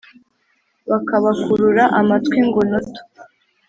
bakabakurura 0.89 1.83
amatwi 1.99 2.39
ngo 2.47 2.59
noto 2.69 3.01